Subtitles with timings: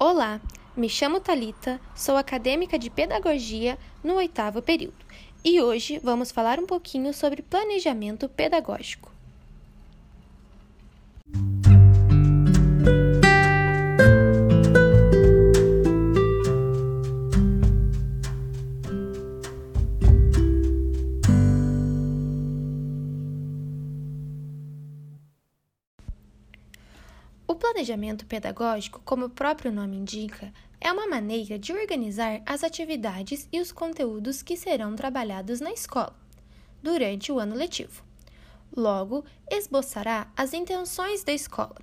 [0.00, 0.40] Olá,
[0.76, 5.04] me chamo Talita, sou acadêmica de pedagogia no oitavo período
[5.44, 9.17] e hoje vamos falar um pouquinho sobre planejamento pedagógico.
[27.50, 33.48] O planejamento pedagógico, como o próprio nome indica, é uma maneira de organizar as atividades
[33.50, 36.14] e os conteúdos que serão trabalhados na escola
[36.82, 38.04] durante o ano letivo.
[38.76, 41.76] Logo, esboçará as intenções da escola,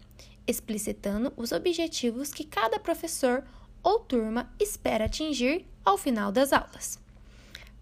[0.45, 3.44] explicitando os objetivos que cada professor
[3.81, 7.00] ou turma espera atingir ao final das aulas.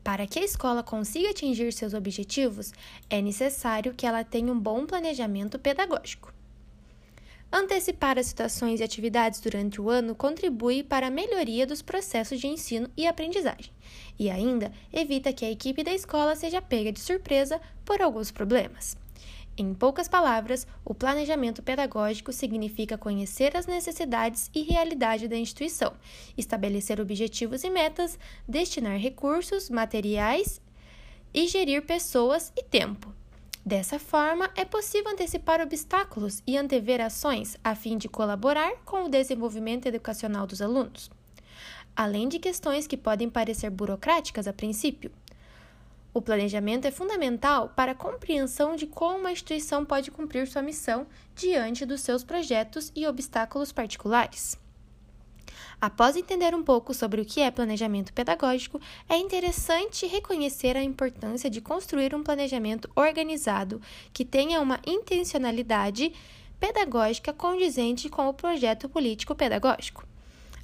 [0.01, 2.71] Para que a escola consiga atingir seus objetivos,
[3.09, 6.32] é necessário que ela tenha um bom planejamento pedagógico.
[7.55, 12.47] Antecipar as situações e atividades durante o ano contribui para a melhoria dos processos de
[12.47, 13.71] ensino e aprendizagem,
[14.17, 18.97] e ainda evita que a equipe da escola seja pega de surpresa por alguns problemas.
[19.55, 25.93] Em poucas palavras, o planejamento pedagógico significa conhecer as necessidades e realidade da instituição,
[26.35, 30.59] estabelecer objetivos e metas, destinar recursos, materiais
[31.31, 33.13] e gerir pessoas e tempo
[33.65, 39.09] Dessa forma, é possível antecipar obstáculos e antever ações a fim de colaborar com o
[39.09, 41.09] desenvolvimento educacional dos alunos.
[41.95, 45.11] Além de questões que podem parecer burocráticas a princípio,
[46.13, 51.07] o planejamento é fundamental para a compreensão de como a instituição pode cumprir sua missão
[51.33, 54.61] diante dos seus projetos e obstáculos particulares.
[55.83, 61.49] Após entender um pouco sobre o que é planejamento pedagógico, é interessante reconhecer a importância
[61.49, 63.81] de construir um planejamento organizado
[64.13, 66.13] que tenha uma intencionalidade
[66.57, 70.07] pedagógica condizente com o projeto político-pedagógico.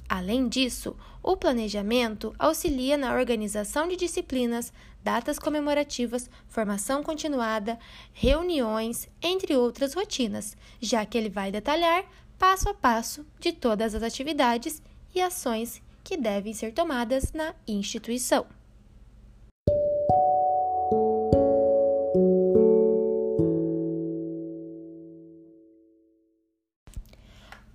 [0.08, 4.72] Além disso, o planejamento auxilia na organização de disciplinas,
[5.04, 7.78] datas comemorativas, formação continuada,
[8.14, 12.06] reuniões, entre outras rotinas, já que ele vai detalhar
[12.38, 14.80] passo a passo de todas as atividades
[15.14, 18.46] e ações que devem ser tomadas na instituição.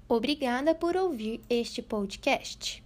[0.07, 2.84] Obrigada por ouvir este podcast.